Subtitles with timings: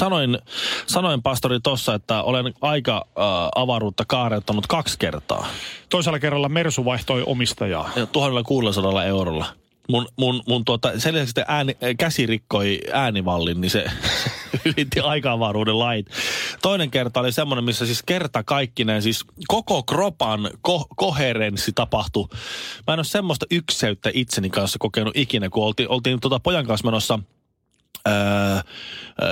[0.00, 0.38] Sanoin,
[0.86, 3.24] sanoin pastori tossa, että olen aika äh,
[3.54, 5.46] avaruutta kaarettanut kaksi kertaa.
[5.88, 7.90] Toisella kerralla Mersu vaihtoi omistajaa.
[7.96, 9.46] Ja 1600 eurolla.
[9.88, 13.84] Mun, mun, mun tuota, sen lisäksi että ääni, käsi rikkoi äänivallin, niin se
[14.76, 16.06] ylitti aika-avaruuden lait.
[16.62, 22.28] Toinen kerta oli semmoinen, missä siis kerta kaikkinen, siis koko kropan ko- koherenssi tapahtui.
[22.86, 26.86] Mä en ole semmoista ykseyttä itseni kanssa kokenut ikinä, kun oltiin, oltiin tuota pojan kanssa
[26.86, 27.18] menossa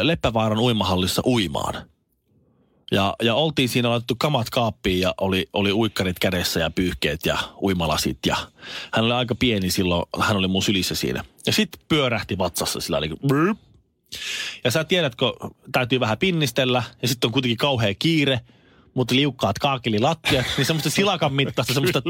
[0.02, 1.74] Leppävaaran uimahallissa uimaan.
[2.90, 7.38] Ja, ja oltiin siinä laitettu kamat kaappiin ja oli, oli uikkarit kädessä ja pyyhkeet ja
[7.62, 8.18] uimalasit.
[8.26, 8.36] Ja
[8.92, 11.24] hän oli aika pieni silloin, hän oli mun sylissä siinä.
[11.46, 13.58] Ja sitten pyörähti vatsassa sillä niin kuin,
[14.64, 15.32] Ja sä tiedät, kun
[15.72, 18.40] täytyy vähän pinnistellä ja sitten on kuitenkin kauhea kiire,
[18.98, 22.02] mutta liukkaat kaakelilattiat, niin semmoista silakan mittaista, semmoista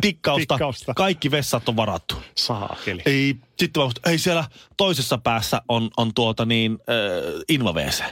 [0.00, 0.54] tikkausta.
[0.54, 0.94] Tikkausta.
[0.94, 2.14] Kaikki vessat on varattu.
[2.34, 3.02] Saakeli.
[3.06, 4.44] Ei, sitten muistin, ei siellä
[4.76, 8.04] toisessa päässä on, on tuota niin, äh, invaveese.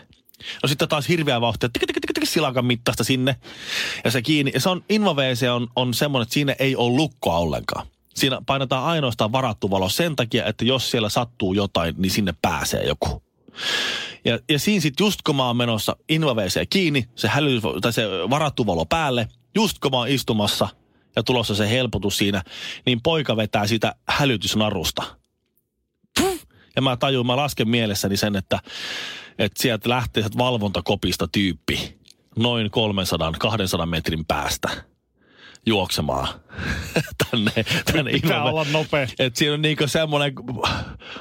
[0.62, 3.36] No sitten taas hirveä vauhtia, tik, tik, tik, tik, silakan mittaista sinne.
[4.04, 4.50] Ja se kiinni.
[4.54, 7.86] Ja se on, invaveese on, on semmoinen, että siinä ei ole lukkoa ollenkaan.
[8.14, 12.86] Siinä painetaan ainoastaan varattu valo sen takia, että jos siellä sattuu jotain, niin sinne pääsee
[12.86, 13.22] joku.
[14.24, 18.06] Ja, ja siinä sitten just kun mä oon menossa invaveeseen kiinni, se, häly, tai se
[18.30, 20.68] varattu valo päälle, just kun mä oon istumassa
[21.16, 22.42] ja tulossa se helpotus siinä,
[22.86, 25.02] niin poika vetää sitä hälytysnarusta.
[26.20, 26.40] Puh!
[26.76, 28.58] Ja mä tajun, mä lasken mielessäni sen, että,
[29.38, 31.98] että sieltä lähtee valvontakopista tyyppi
[32.36, 32.70] noin
[33.82, 34.68] 300-200 metrin päästä
[35.66, 36.28] juoksemaan
[37.30, 37.52] tänne,
[37.92, 38.50] tänne Pitää ilmalle.
[38.50, 39.06] olla nopea.
[39.18, 40.32] Et siinä on niinku semmoinen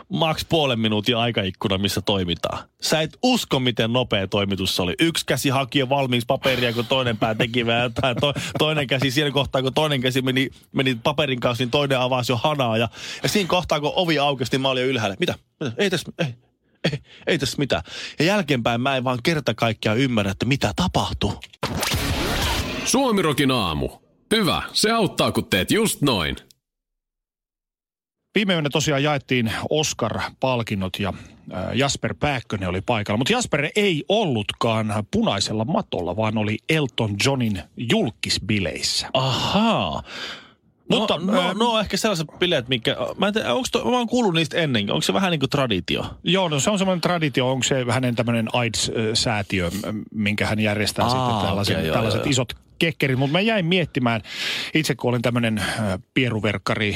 [0.10, 2.60] maks puolen minuutin aikaikkuna, missä toimitaan.
[2.82, 4.96] Sä et usko, miten nopea toimitus se oli.
[5.00, 8.18] Yksi käsi haki jo valmiiksi paperia, kun toinen pää teki vähän jotain.
[8.22, 12.32] To, toinen käsi siinä kohtaa, kun toinen käsi meni, meni paperin kanssa, niin toinen avasi
[12.32, 12.78] jo hanaa.
[12.78, 12.90] Ja,
[13.24, 15.16] ja siinä kohtaa, kun ovi aukesi, niin mä olin jo ylhäällä.
[15.20, 15.36] Mitä?
[15.60, 15.74] Mitä?
[15.78, 16.36] Ei tässä, ei,
[16.92, 17.84] ei, ei tässä mitään.
[18.20, 21.34] Ja jälkeenpäin mä en vaan kerta kaikkiaan ymmärrä, että mitä tapahtuu.
[22.86, 24.05] Suomirokin aamu.
[24.34, 26.36] Hyvä, se auttaa kun teet just noin.
[28.36, 31.14] Viime yönä tosiaan jaettiin Oscar-palkinnot ja
[31.74, 33.18] Jasper Pääkkönen oli paikalla.
[33.18, 39.10] Mutta Jasper ei ollutkaan punaisella matolla, vaan oli Elton Johnin julkisbileissä.
[39.14, 40.04] Ahaa.
[40.90, 42.96] Mutta Mutta, no, ää, no, no, ehkä sellaiset bileet, mikä...
[43.18, 44.94] Mä en tiedä, onko to, mä oon kuullut niistä ennenkin.
[44.94, 46.06] Onko se vähän niin kuin traditio?
[46.24, 49.72] Joo, no se on semmoinen traditio, onko se hänen tämmöinen AIDS-säätiö,
[50.14, 52.32] minkä hän järjestää Aa, sitten tällaiset, okei, joo, tällaiset joo, joo.
[52.32, 53.20] isot kekkerit.
[53.20, 54.22] Mutta mä jäin miettimään,
[54.74, 55.64] itse kun olin tämmöinen
[56.14, 56.96] pieruverkkari,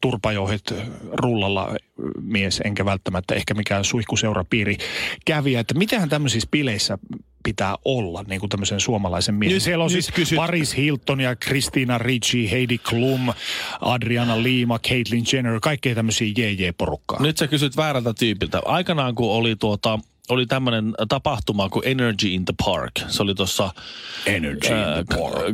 [0.00, 0.74] turpajohet
[1.12, 1.74] rullalla
[2.22, 4.76] mies, enkä välttämättä ehkä mikään suihkuseurapiiri
[5.24, 6.98] kävijä, että mitähän tämmöisissä bileissä
[7.42, 9.54] pitää olla, niin kuin tämmöisen suomalaisen miehen.
[9.54, 13.32] Nyt- Siellä on nyt siis kysyt- Paris Hilton ja Christina Ricci, Heidi Klum,
[13.80, 17.22] Adriana Lima, Caitlyn Jenner, kaikkea tämmöisiä JJ-porukkaa.
[17.22, 18.60] Nyt sä kysyt väärältä tyypiltä.
[18.64, 22.92] Aikanaan kun oli tuota oli tämmöinen tapahtuma kuin Energy in the Park.
[23.08, 23.72] Se oli tuossa.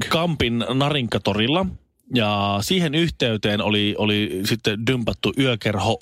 [0.08, 1.66] Kampin Narinkatorilla.
[2.14, 5.98] Ja siihen yhteyteen oli, oli sitten dympattu yökerho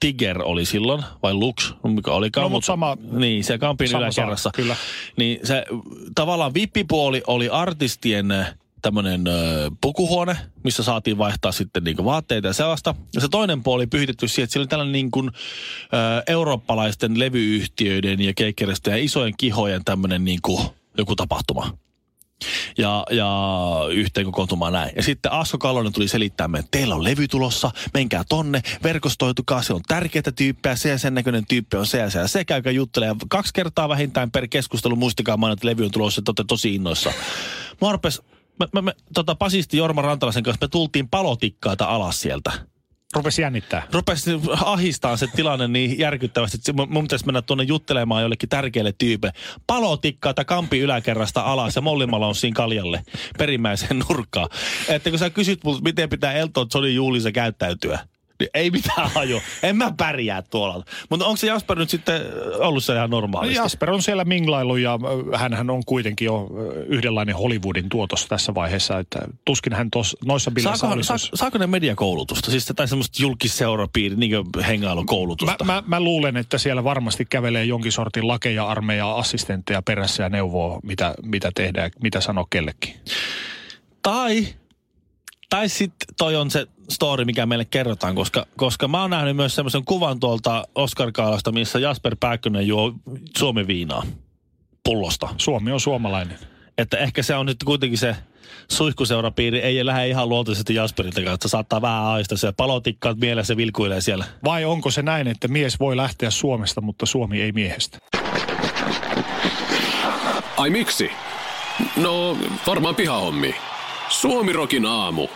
[0.00, 2.42] Tiger oli silloin, vai Lux, mikä olikaan.
[2.42, 4.42] No, mut sama- Niin, se Kampin sama yläkerrassa.
[4.42, 4.76] saa, kyllä.
[5.16, 5.64] Niin se
[6.14, 8.34] tavallaan vippipuoli oli artistien
[8.82, 9.24] tämmöinen
[9.80, 12.94] pukuhuone, missä saatiin vaihtaa sitten niinku vaatteita ja sellaista.
[13.14, 18.20] Ja se toinen puoli pyhitetty siihen, että siellä oli tällainen niin kuin, ö, eurooppalaisten levyyhtiöiden
[18.20, 20.62] ja keikkereistä ja isojen kihojen tämmöinen niin kuin
[20.98, 21.78] joku tapahtuma.
[22.78, 23.30] Ja, ja
[23.92, 24.92] yhteen kokoontumaan näin.
[24.96, 29.72] Ja sitten Asko Kallonen tuli selittämään, että teillä on levy tulossa, menkää tonne, verkostoitukaa, se
[29.72, 32.72] on tärkeitä tyyppejä, se ja sen näköinen tyyppi on se ja se ja se, käykää
[32.72, 36.74] juttelemaan kaksi kertaa vähintään per keskustelu, muistakaa mainita, että levy on tulossa, että olette tosi
[36.74, 37.12] innoissa.
[37.80, 37.88] Mä
[38.60, 42.52] mä, mä, mä, tota, basisti Jorma Rantalaisen kanssa, me tultiin palotikkaita alas sieltä
[43.14, 43.86] Rupesi jännittää.
[43.92, 49.32] rupesi ahistaa se tilanne niin järkyttävästi, että mun pitäisi mennä tuonne juttelemaan jollekin tärkeälle tyypille.
[49.66, 53.02] Palotikkaa kampi yläkerrasta alas ja mollimalla on siinä kaljalle
[53.38, 54.48] perimmäiseen nurkkaan.
[54.88, 57.98] Että kun sä kysyt multa, miten pitää Elton Johnin juhlissa käyttäytyä,
[58.40, 59.42] Niin ei mitään haju.
[59.62, 60.84] En mä pärjää tuolla.
[61.10, 62.22] Mutta onko se Jasper nyt sitten
[62.58, 63.56] ollut se ihan normaalisti?
[63.56, 64.98] Jasper on siellä minglailu ja
[65.36, 66.48] hän on kuitenkin jo
[66.86, 71.06] yhdenlainen Hollywoodin tuotos tässä vaiheessa, että tuskin hän tos, noissa bileissä saako, olisi.
[71.06, 72.50] sa, saako ne mediakoulutusta?
[72.50, 75.64] Siis tai semmoista julkisseurapiiri, niin kuin hengailukoulutusta?
[75.64, 80.28] Mä, mä, mä, luulen, että siellä varmasti kävelee jonkin sortin lakeja, armeija, assistentteja perässä ja
[80.28, 82.94] neuvoo, mitä, mitä tehdään, mitä sanoo kellekin.
[84.02, 84.46] Tai
[85.50, 89.54] tai sitten toi on se story, mikä meille kerrotaan, koska, koska mä oon nähnyt myös
[89.54, 92.94] semmoisen kuvan tuolta Oscar Kaalasta, missä Jasper Pääkkönen juo
[93.38, 94.02] Suomi viinaa
[94.84, 95.28] pullosta.
[95.36, 96.38] Suomi on suomalainen.
[96.78, 98.16] Että ehkä se on nyt kuitenkin se
[98.68, 101.48] suihkuseurapiiri ei lähde ihan luontaisesti Jasperilta kanssa.
[101.48, 104.24] Saattaa vähän aista se palotikkaat mielessä vilkuilee siellä.
[104.44, 107.98] Vai onko se näin, että mies voi lähteä Suomesta, mutta Suomi ei miehestä?
[110.56, 111.10] Ai miksi?
[111.96, 112.36] No,
[112.66, 113.54] varmaan pihahommi.
[114.08, 115.28] Suomirokin aamu.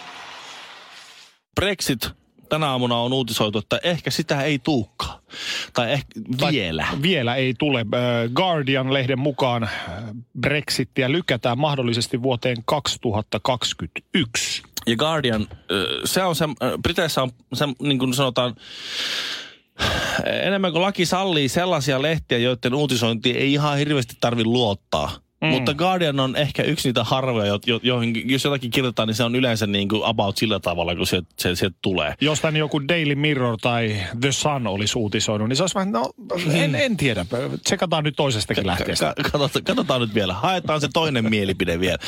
[1.55, 2.11] Brexit
[2.49, 5.21] tänä aamuna on uutisoitu, että ehkä sitä ei tuukka.
[5.73, 6.87] Tai ehkä tai vielä.
[7.03, 7.87] Vielä ei tule.
[8.35, 9.69] Guardian-lehden mukaan
[10.41, 14.63] Brexitia lykätään mahdollisesti vuoteen 2021.
[14.87, 15.49] Ja Guardian,
[16.05, 16.45] se on se,
[16.83, 18.55] Briteissä on se, niin kuin sanotaan,
[20.43, 25.24] enemmän kuin laki sallii sellaisia lehtiä, joiden uutisointi ei ihan hirveästi tarvi luottaa.
[25.45, 25.51] Mm.
[25.51, 29.25] Mutta Guardian on ehkä yksi niitä harvoja, jo, jo, joihin, jos jotakin kirjoitetaan, niin se
[29.25, 32.15] on yleensä niin kuin about sillä tavalla, kun se, se, se tulee.
[32.21, 36.11] Jos tänne joku Daily Mirror tai The Sun olisi uutisoinut, niin se olisi vähän, no
[36.53, 36.75] en, mm.
[36.75, 37.27] en tiedä.
[37.65, 39.15] Tsekataan nyt toisestakin lähteestä.
[39.23, 40.35] Katsotaan, katsotaan nyt vielä.
[40.35, 41.99] Haetaan se toinen mielipide vielä.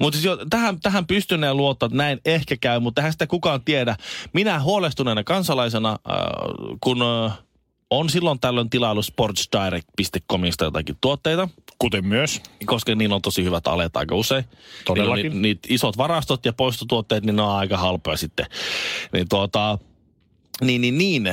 [0.00, 3.96] Mutta siis tähän, tähän pystyneen luottaa, että näin ehkä käy, mutta eihän sitä kukaan tiedä.
[4.32, 6.16] Minä huolestuneena kansalaisena, äh,
[6.80, 7.02] kun...
[7.02, 7.38] Äh,
[7.90, 11.48] on silloin tällöin tilailu sportsdirect.comista jotakin tuotteita.
[11.78, 12.42] Kuten myös.
[12.66, 14.44] Koska niillä on tosi hyvät alet aika usein.
[14.84, 15.30] Todellakin.
[15.30, 18.46] Niin, niitä isot varastot ja poistotuotteet, niin ne on aika halpoja sitten.
[19.12, 19.78] Niin tuota,
[20.60, 21.30] niin, niin, niin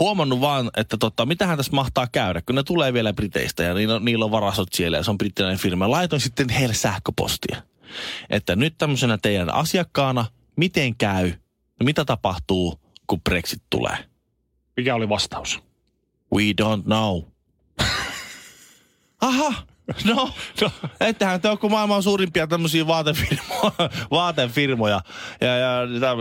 [0.00, 3.94] huomannut vaan, että tota, mitähän tässä mahtaa käydä, kun ne tulee vielä Briteistä ja niillä
[3.94, 5.90] on, niillä on varastot siellä ja se on brittiläinen firma.
[5.90, 7.62] Laitoin sitten heille sähköpostia,
[8.30, 10.24] että nyt tämmöisenä teidän asiakkaana,
[10.56, 11.32] miten käy,
[11.80, 13.96] no mitä tapahtuu, kun Brexit tulee?
[14.76, 15.62] Mikä oli vastaus?
[16.34, 17.22] We don't know.
[19.20, 19.54] Aha,
[20.04, 20.30] no,
[20.60, 20.70] no.
[21.00, 25.00] ettehän te ole kuin maailman suurimpia tämmöisiä vaatefirmoja, vaatefirmoja
[25.40, 25.70] ja, ja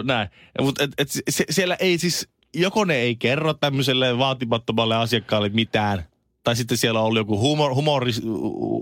[0.04, 0.30] näin.
[0.62, 6.04] Mutta et, et, se, siellä ei siis, joko ne ei kerro tämmöiselle vaatimattomalle asiakkaalle mitään,
[6.44, 8.12] tai sitten siellä on ollut joku humor, humori,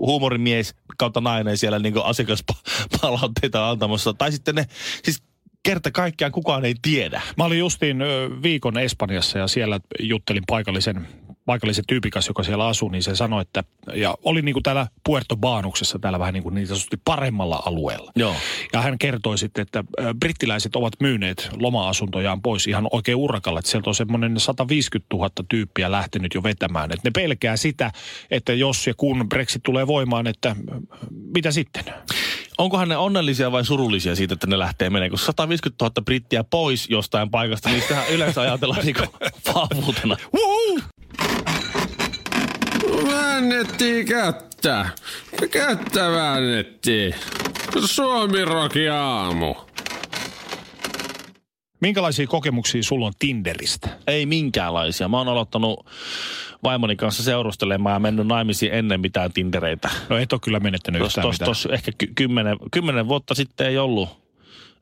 [0.06, 4.14] huumorimies kautta nainen siellä niin asiakaspalautteita antamassa.
[4.14, 4.66] Tai sitten ne,
[5.04, 5.22] siis
[5.62, 7.22] kerta kaikkiaan kukaan ei tiedä.
[7.36, 7.98] Mä olin justiin
[8.42, 11.08] viikon Espanjassa ja siellä juttelin paikallisen
[11.46, 13.64] paikallisen tyypikas, joka siellä asuu, niin se sanoi, että,
[13.94, 18.12] ja oli niin kuin täällä Puerto Baanuksessa, täällä vähän niin kuin niin sanotusti paremmalla alueella.
[18.16, 18.34] Joo.
[18.72, 19.84] Ja hän kertoi sitten, että
[20.20, 25.90] brittiläiset ovat myyneet loma-asuntojaan pois ihan oikein urakalla, että sieltä on semmoinen 150 000 tyyppiä
[25.90, 26.92] lähtenyt jo vetämään.
[26.92, 27.92] Että ne pelkää sitä,
[28.30, 30.56] että jos ja kun Brexit tulee voimaan, että
[31.34, 31.84] mitä sitten?
[32.58, 35.10] Onkohan ne onnellisia vai surullisia siitä, että ne lähtee menemään?
[35.10, 38.96] Kun 150 000 brittiä pois jostain paikasta, niin sitähän yleensä ajatellaan niin
[39.54, 40.16] vahvuutena.
[43.34, 44.86] Väännettiin kättä.
[45.50, 47.14] Kättä väännettiin.
[47.84, 49.54] Suomi Roki aamu.
[51.80, 53.88] Minkälaisia kokemuksia sulla on Tinderistä?
[54.06, 55.08] Ei minkäänlaisia.
[55.08, 55.86] Mä oon aloittanut
[56.62, 59.90] vaimoni kanssa seurustelemaan ja mennyt naimisiin ennen mitään Tindereitä.
[60.08, 61.48] No et ole kyllä menettänyt tos, yhtään tos, mitään.
[61.48, 64.23] Tos ehkä ky- kymmenen, kymmenen vuotta sitten ei ollut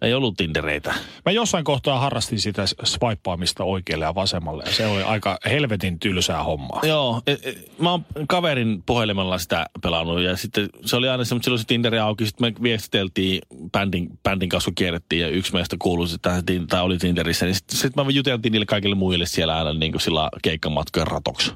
[0.02, 0.94] ei ollut Tindereitä.
[1.24, 4.62] Mä jossain kohtaa harrastin sitä swipeaamista oikealle ja vasemmalle.
[4.66, 6.80] Ja se oli aika helvetin tylsää hommaa.
[6.82, 7.22] Joo.
[7.26, 10.20] E, e, mä oon kaverin puhelimella sitä pelannut.
[10.20, 12.26] Ja sitten se oli aina semmoinen, silloin se Tinderi auki.
[12.26, 15.22] Sitten me viestiteltiin, bändin, bändin kanssa kierrettiin.
[15.22, 17.46] Ja yksi meistä kuului, että tai oli Tinderissä.
[17.46, 21.52] Niin sitten sit mä juteltiin niille kaikille muille siellä aina niin kuin sillä keikkamatkojen ratoksi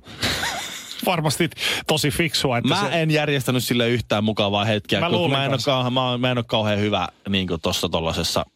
[1.07, 1.51] varmasti
[1.87, 2.59] tosi fiksua.
[2.59, 3.03] Että mä se...
[3.03, 6.39] en järjestänyt sille yhtään mukavaa hetkeä, mä, kun mä, en ole kauhean, mä, mä en
[6.39, 8.47] ole kauhean hyvä niin tuossa tollasessa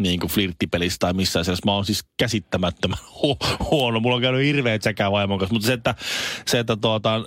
[0.00, 1.70] niin kuin flirttipelissä tai missään sellaisessa.
[1.70, 4.00] Mä oon siis käsittämättömän hu- huono.
[4.00, 5.54] Mulla on käynyt hirveä tsäkää vaimon kanssa.
[5.54, 5.94] Mutta se, että,
[6.46, 7.20] se, että tuota,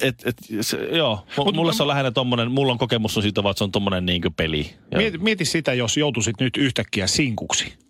[0.00, 3.40] et, et, se, joo, Mut, mulla se on lähinnä tommonen, mulla on kokemus on siitä,
[3.40, 4.74] että se on tommonen niin peli.
[4.96, 7.89] Mieti, mieti sitä, jos joutuisit nyt yhtäkkiä sinkuksi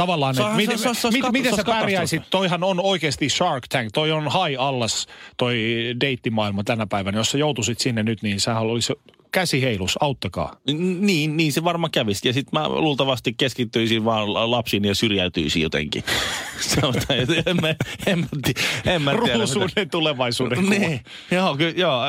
[0.00, 4.12] tavallaan, että miten, se, se, miten, miten sä pärjäisit, toihan on oikeasti Shark Tank, toi
[4.12, 5.56] on high allas toi
[6.00, 8.92] deittimaailma tänä päivänä, jos sä joutuisit sinne nyt, niin sä olisi
[9.32, 10.56] käsi heilus, auttakaa.
[11.00, 12.28] Niin, niin se varmaan kävisi.
[12.28, 16.04] Ja sitten mä luultavasti keskittyisin vaan lapsiin ja syrjäytyisin jotenkin.
[17.46, 17.68] en mä,
[18.06, 18.28] en mä,
[18.86, 19.38] en mä tiedä.
[19.38, 20.70] Ruusuuden tulevaisuuden.
[20.70, 22.02] Niin, joo, ky, joo.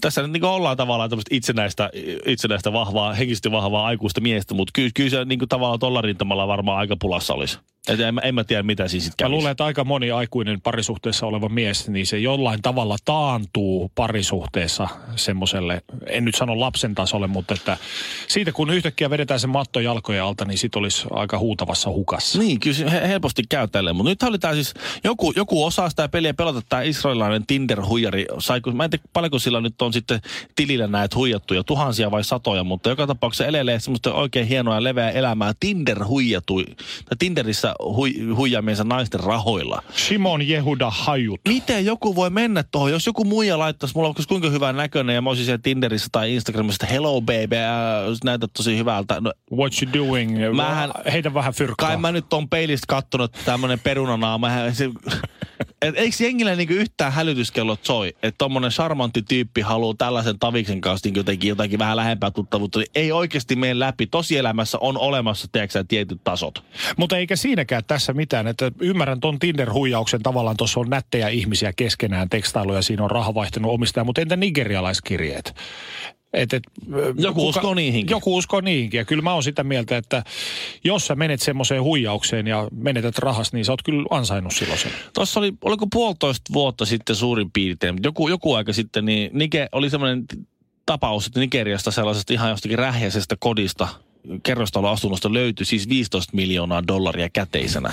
[0.00, 1.90] Tässä nyt niin ollaan tavallaan tämmöistä itsenäistä,
[2.26, 6.48] itsenäistä vahvaa, henkisesti vahvaa aikuista miestä, mutta kyllä, kyllä se niin kuin tavallaan tuolla rintamalla
[6.48, 7.58] varmaan aika pulassa olisi.
[7.88, 11.26] Et en, en mä tiedä, mitä siinä sitten Mä luulen, että aika moni aikuinen parisuhteessa
[11.26, 17.54] oleva mies, niin se jollain tavalla taantuu parisuhteessa semmoiselle, en nyt sano lapsen tasolle, mutta
[17.54, 17.76] että
[18.28, 22.38] siitä kun yhtäkkiä vedetään se matto jalkojen alta, niin sit olisi aika huutavassa hukassa.
[22.38, 23.96] Niin, kyllä se he- helposti käy tälleen.
[23.96, 24.74] Mutta nyt oli tämä siis,
[25.04, 28.26] joku, joku osaa sitä peliä pelata, tämä israelilainen Tinder-huijari.
[28.38, 30.20] Saiko, mä en tiedä paljonko sillä nyt on sitten
[30.56, 35.10] tilillä näitä huijattuja, tuhansia vai satoja, mutta joka tapauksessa elelee semmoista oikein hienoa ja leveää
[35.10, 36.64] elämää Tinder huijatui,
[37.04, 39.82] tai Tinderissä hui, huijaamiensa naisten rahoilla.
[39.96, 41.40] Simon Jehuda Hajut.
[41.48, 45.22] Miten joku voi mennä tuohon, jos joku muija laittaisi, mulla olisi kuinka hyvän näköinen ja
[45.22, 49.20] mä olisin siellä Tinderissä tai Instagramissa, että hello baby, äh, näytät tosi hyvältä.
[49.20, 50.38] No, What you doing?
[50.56, 51.88] Mähän- Heitä vähän fyrkkaa.
[51.88, 54.48] kai mä nyt on peilistä kattonut tämmönen perunanaama.
[54.72, 54.90] Se,
[55.82, 61.06] et eikö jengillä niinku yhtään hälytyskellot soi, että tommonen charmantti tyyppi haluaa tällaisen taviksen kanssa
[61.06, 64.06] niinku jotenkin, jotakin vähän lähempää tuttavuutta, niin ei oikeasti mene läpi.
[64.06, 66.64] Tosielämässä on olemassa, tiedätkö tietyt tasot.
[66.96, 72.28] Mutta eikä siinäkään tässä mitään, että ymmärrän ton Tinder-huijauksen tavallaan tuossa on nättejä ihmisiä keskenään
[72.28, 75.54] tekstailuja, siinä on raha vaihtunut omistaja, mutta entä nigerialaiskirjeet?
[76.34, 76.62] Et, et,
[77.18, 78.14] Joku uskoo niihinkin.
[78.14, 78.98] Joku uskoo niihinkin.
[78.98, 80.24] Ja kyllä mä oon sitä mieltä, että
[80.84, 84.92] jos sä menet semmoiseen huijaukseen ja menetät rahas, niin sä oot kyllä ansainnut silloin sen.
[85.14, 89.68] Tuossa oli, oliko puolitoista vuotta sitten suurin piirtein, mutta joku, joku aika sitten, niin Nike,
[89.72, 90.24] oli semmoinen
[90.86, 93.88] tapaus, että Nigeriasta sellaisesta ihan jostakin rähjäisestä kodista,
[94.42, 97.92] kerrostaloasunnosta löytyi siis 15 miljoonaa dollaria käteisenä.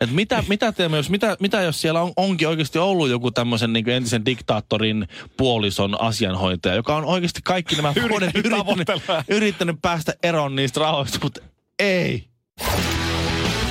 [0.00, 3.72] Et mitä, mitä, teemme, jos, mitä, mitä jos siellä on, onkin oikeasti ollut joku tämmöisen
[3.72, 8.88] niin entisen diktaattorin puolison asianhoitaja, joka on oikeasti kaikki nämä vuodet yrittänyt,
[9.28, 11.40] yrittänyt päästä eroon niistä rahoista, mutta
[11.78, 12.24] ei.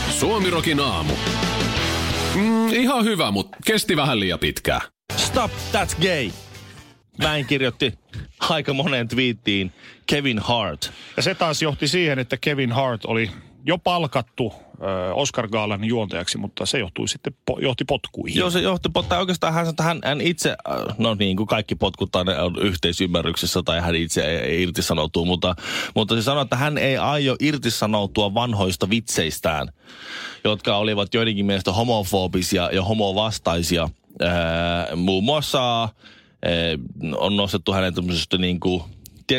[0.10, 1.13] Suomirokin aamu.
[2.36, 4.81] Mm, ihan hyvä, mutta kesti vähän liian pitkään.
[5.15, 6.31] Stop, that's gay.
[7.17, 7.93] Näin kirjoitti
[8.39, 9.72] aika moneen twiittiin
[10.07, 10.91] Kevin Hart.
[11.17, 13.31] Ja se taas johti siihen, että Kevin Hart oli
[13.67, 14.53] jo palkattu
[15.13, 18.39] Oscar Gaalan juontajaksi, mutta se johtui sitten, johti potkuihin.
[18.39, 20.55] Joo, se johti, tai oikeastaan hän, hän, hän itse,
[20.97, 22.27] no niin kuin kaikki potkut on
[22.62, 25.55] yhteisymmärryksessä tai hän itse ei, ei irtisanoutuu, mutta,
[25.95, 29.67] mutta se sanoi, että hän ei aio irtisanoutua vanhoista vitseistään,
[30.43, 33.89] jotka olivat joidenkin mielestä homofobisia ja homovastaisia.
[34.21, 35.91] Ää, muun muassa ää,
[37.17, 38.83] on nostettu hänen tämmöisestä niin kuin,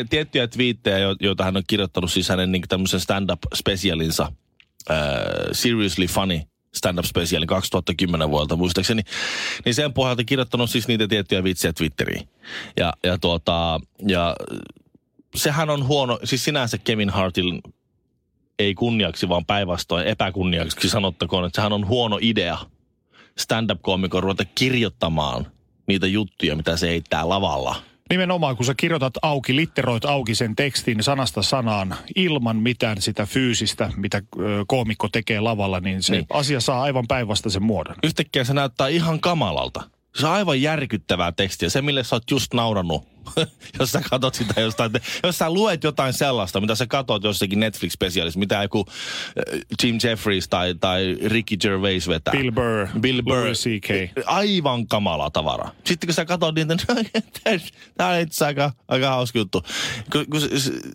[0.09, 4.31] tiettyjä twiittejä, jo- joita hän on kirjoittanut siis hänen niin tämmöisen stand-up-spesialinsa,
[4.89, 4.97] ää,
[5.51, 6.41] Seriously Funny
[6.75, 9.01] stand-up specialin 2010 vuodelta muistaakseni,
[9.65, 12.29] niin sen pohjalta kirjoittanut siis niitä tiettyjä vitsejä Twitteriin.
[12.77, 14.35] Ja, ja, tuota, ja
[15.35, 17.61] sehän on huono, siis sinänsä Kevin Hartin
[18.59, 22.57] ei kunniaksi, vaan päinvastoin epäkunniaksi sanottakoon, että sehän on huono idea
[23.37, 25.47] stand-up-koomikon ruveta kirjoittamaan
[25.87, 27.75] niitä juttuja, mitä se heittää lavalla.
[28.09, 33.91] Nimenomaan, kun sä kirjoitat auki, litteroit auki sen tekstin sanasta sanaan ilman mitään sitä fyysistä,
[33.95, 34.21] mitä
[34.67, 36.25] koomikko tekee lavalla, niin se niin.
[36.29, 37.95] asia saa aivan päinvastaisen muodon.
[38.03, 39.83] Yhtäkkiä se näyttää ihan kamalalta.
[40.15, 41.69] Se on aivan järkyttävää tekstiä.
[41.69, 43.07] Se, mille sä oot just naurannut,
[43.79, 44.91] jos sä katot sitä jostain.
[45.23, 50.47] Jos sä luet jotain sellaista, mitä sä katot jossakin Netflix-spesiaalissa, mitä joku äh, Jim Jeffries
[50.47, 52.31] tai, tai Ricky Gervais vetää.
[52.31, 53.43] Bill Burr, Bill Burr.
[53.43, 53.89] Louis C.K..
[54.25, 55.69] Aivan kamala tavara.
[55.85, 57.61] Sitten kun sä katsot niitä, niin
[57.97, 59.63] tämä on itse aika, aika hauska juttu.
[60.11, 60.41] Kun, kun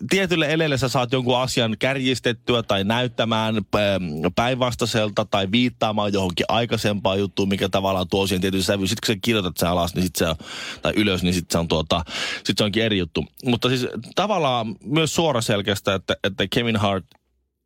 [0.09, 4.03] tietylle eleelle sä saat jonkun asian kärjistettyä tai näyttämään ähm,
[4.35, 8.87] päinvastaiselta tai viittaamaan johonkin aikaisempaan juttuun, mikä tavallaan tuo siihen tietyn sävy.
[8.87, 10.35] Sitten kun sä kirjoitat sen alas, niin sit se on,
[10.81, 12.05] tai ylös, niin sitten se on tuota,
[12.43, 13.25] sit se onkin eri juttu.
[13.45, 17.05] Mutta siis tavallaan myös suoraselkeästä, että, että Kevin Hart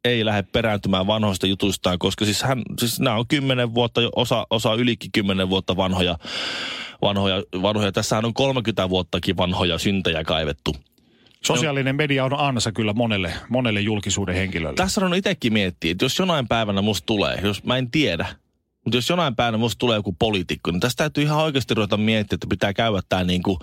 [0.06, 4.74] ei lähde perääntymään vanhoista jutuistaan, koska siis, hän, siis nämä on kymmenen vuotta, osa, osa
[4.74, 6.18] ylikin kymmenen vuotta vanhoja,
[7.02, 7.92] vanhoja, vanhoja.
[7.92, 10.76] Tässähän on 30 vuottakin vanhoja syntejä kaivettu.
[11.46, 14.76] Sosiaalinen media on ansa kyllä monelle, monelle julkisuuden henkilölle.
[14.76, 18.26] Tässä on itsekin miettiä, että jos jonain päivänä musta tulee, jos mä en tiedä,
[18.86, 22.36] mutta jos jonain päivänä musta tulee joku poliitikko, niin tästä täytyy ihan oikeasti ruveta miettiä,
[22.36, 23.60] että pitää käydä tämä niin kuin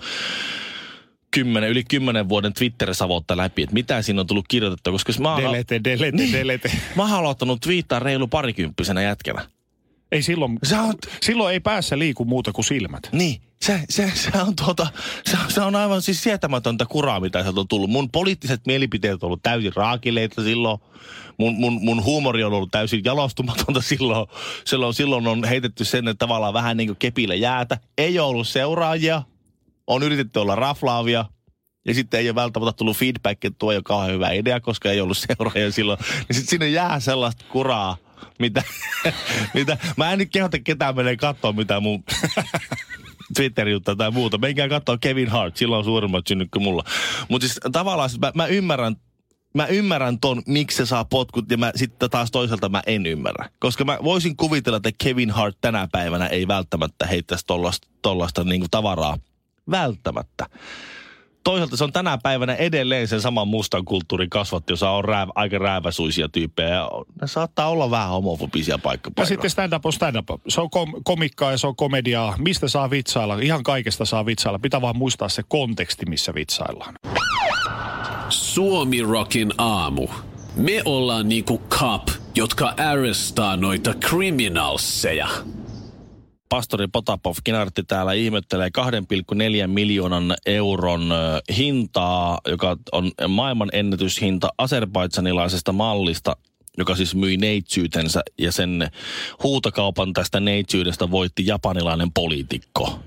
[1.37, 5.43] kymmenen, yli kymmenen vuoden Twitter-savotta läpi, että mitä siinä on tullut kirjoitettua, koska mä oon,
[5.43, 6.33] Delete, delete, Niin.
[6.33, 6.71] delete.
[6.95, 9.45] mä oon aloittanut twiittaa reilu parikymppisenä jätkänä.
[10.11, 13.09] Ei silloin, Sä oot, silloin ei päässä liiku muuta kuin silmät.
[13.11, 14.87] Niin, se, se, se, on tuota,
[15.25, 17.89] se, se on aivan siis sietämätöntä kuraa, mitä sieltä on tullut.
[17.89, 20.79] Mun poliittiset mielipiteet on ollut täysin raakileita silloin.
[21.37, 24.27] Mun, mun, mun huumori on ollut täysin jalostumatonta silloin.
[24.65, 27.77] Silloin, silloin on heitetty sen että tavallaan vähän niin kuin kepillä jäätä.
[27.97, 29.21] Ei ole ollut seuraajia.
[29.87, 31.25] On yritetty olla raflaavia.
[31.85, 34.91] Ja sitten ei ole välttämättä tullut feedback, että tuo ei ole kauhean hyvä idea, koska
[34.91, 35.99] ei ollut seuraajia silloin.
[36.29, 37.97] Ja sitten sinne jää sellaista kuraa,
[38.39, 38.63] mitä,
[39.53, 42.03] mitä, mä en nyt kehota ketään menee katsoa, mitä mun
[43.35, 44.37] Twitter-juttua tai muuta.
[44.37, 46.83] Menkää katsoa Kevin Hart, sillä on suurimmat synnyt kuin mulla.
[47.29, 48.95] Mutta siis tavallaan mä, mä ymmärrän
[49.53, 53.49] mä ymmärrän ton, miksi se saa potkut, ja mä sitten taas toisaalta mä en ymmärrä.
[53.59, 58.65] Koska mä voisin kuvitella, että Kevin Hart tänä päivänä ei välttämättä heittäisi tollasta, tollasta niin
[58.71, 59.17] tavaraa.
[59.71, 60.45] Välttämättä.
[61.43, 65.57] Toisaalta se on tänä päivänä edelleen sen saman mustan kulttuurin kasvatti, jossa on rääv, aika
[65.57, 66.69] rääväsuisia tyyppejä.
[66.69, 66.89] Ja
[67.21, 69.25] ne saattaa olla vähän homofobisia paikkapaikoilla.
[69.25, 70.29] Ja sitten stand-up on stand-up.
[70.47, 72.35] Se on kom- komikkaa ja se on komediaa.
[72.37, 73.39] Mistä saa vitsailla?
[73.39, 74.59] Ihan kaikesta saa vitsailla.
[74.59, 76.93] Pitää vaan muistaa se konteksti, missä vitsaillaan.
[78.29, 80.07] Suomi Rockin aamu.
[80.55, 85.27] Me ollaan niinku cop, jotka arrestaa noita criminalseja.
[86.49, 91.13] Pastori Potapov Kinartti täällä ihmettelee 2,4 miljoonan euron
[91.57, 96.37] hintaa, joka on maailman ennätyshinta aserbaidsanilaisesta mallista,
[96.77, 98.91] joka siis myi neitsyytensä ja sen
[99.43, 102.99] huutokaupan tästä neitsyydestä voitti japanilainen poliitikko.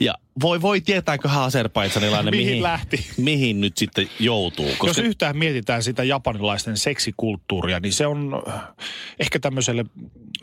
[0.00, 3.06] Ja voi, voi tietääköhän aserbaidsanilainen, mihin, mihin, lähti.
[3.16, 4.66] mihin nyt sitten joutuu.
[4.66, 4.86] Koska...
[4.86, 8.42] Jos yhtään mietitään sitä japanilaisten seksikulttuuria, niin se on
[9.20, 9.84] ehkä tämmöiselle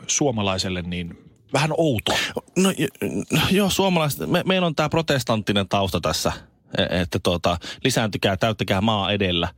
[0.06, 2.14] suomalaiselle niin vähän outo.
[2.56, 2.72] No,
[3.32, 6.32] no joo, suomalaiset, me, meillä on tämä protestanttinen tausta tässä
[6.78, 9.48] e, että tuota, lisääntykää, täyttäkää maa edellä.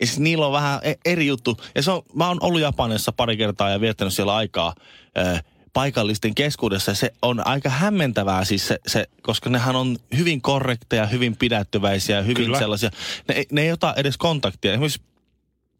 [0.00, 1.56] Ja siis niillä on vähän e, eri juttu.
[1.74, 4.74] Ja se on, mä oon ollut Japanissa pari kertaa ja viettänyt siellä aikaa
[5.18, 5.42] äh,
[5.74, 6.94] paikallisten keskuudessa.
[6.94, 12.44] Se on aika hämmentävää siis se, se, koska nehän on hyvin korrekteja, hyvin pidättyväisiä, hyvin
[12.44, 12.58] Kyllä.
[12.58, 12.90] sellaisia.
[13.28, 14.72] Ne, ne ei ota edes kontaktia.
[14.72, 15.02] Esimerkiksi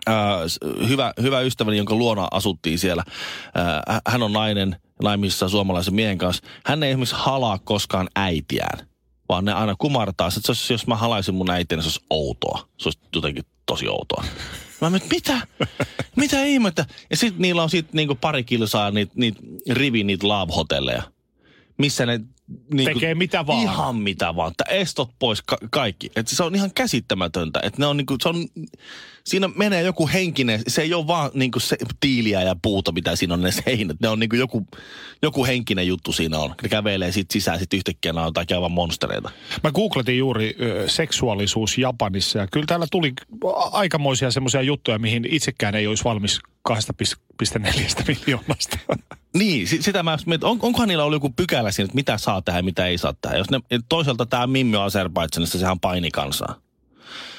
[0.08, 0.14] äh,
[0.88, 3.04] hyvä, hyvä ystäväni, jonka luona asuttiin siellä.
[3.08, 6.42] Äh, hän on nainen, naimissa suomalaisen miehen kanssa.
[6.66, 8.88] Hän ei esimerkiksi halaa koskaan äitiään,
[9.28, 10.28] vaan ne aina kumartaa.
[10.28, 12.68] Että jos, jos mä halaisin mun äitiä, niin se olisi outoa.
[12.78, 14.24] Se olisi jotenkin tosi outoa.
[14.80, 15.46] Mä mietin, mitä?
[16.16, 16.86] Mitä ihmettä?
[17.10, 19.34] Ja sitten niillä on sitten niinku pari kilsaa niitä niit,
[19.70, 21.02] rivi niitä love-hotelleja,
[21.78, 22.20] missä ne
[22.74, 23.62] niin Tekee mitä vaan.
[23.62, 24.50] Ihan mitä vaan.
[24.50, 26.12] Että estot pois ka- kaikki.
[26.16, 27.60] Että se on ihan käsittämätöntä.
[27.62, 28.46] Että ne on niinku, se on,
[29.24, 33.34] siinä menee joku henkinen, se ei ole vaan niinku se tiiliä ja puuta, mitä siinä
[33.34, 33.96] on ne seinät.
[34.00, 34.66] Ne on niinku joku,
[35.22, 36.54] joku henkinen juttu siinä on.
[36.62, 39.30] Ne kävelee sit sisään, sit yhtäkkiä nämä on jotain aivan monstereita.
[39.62, 43.12] Mä googletin juuri ö, seksuaalisuus Japanissa ja kyllä täällä tuli
[43.72, 48.78] aikamoisia semmoisia juttuja, mihin itsekään ei olisi valmis 2,4 miljoonasta.
[49.34, 52.58] Niin, sitä mä mietin, on, onkohan niillä ollut joku pykälä siinä, että mitä saa tehdä
[52.58, 53.36] ja mitä ei saa tehdä.
[53.36, 56.54] Jos ne, toisaalta tämä Mimmi Azerbaidsanissa, sehän paini kansaa.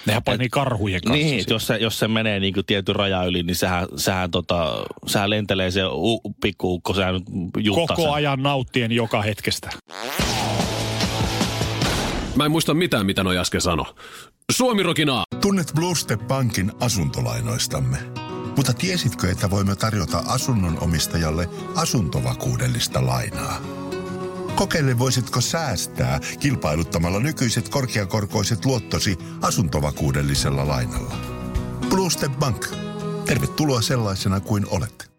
[0.05, 1.25] Nehän painii karhujen kanssa.
[1.25, 4.74] Niin, jos se, jos se menee niin kuin tietyn raja yli, niin sehän, sehän, tota,
[5.07, 7.22] sehän lentelee se u, pikkuukko, sehän
[7.75, 8.11] Koko sen.
[8.11, 9.70] ajan nauttien joka hetkestä.
[12.35, 13.96] Mä en muista mitään, mitä noi äsken sano.
[14.51, 15.24] Suomi Rokinaa.
[15.42, 17.98] Tunnet Bluestep Bankin asuntolainoistamme.
[18.55, 23.61] Mutta tiesitkö, että voimme tarjota asunnon omistajalle asuntovakuudellista lainaa?
[24.55, 31.15] Kokeile voisitko säästää kilpailuttamalla nykyiset korkeakorkoiset luottosi asuntovakuudellisella lainalla.
[31.89, 32.65] Blue Step Bank.
[33.25, 35.15] Tervetuloa sellaisena kuin olet.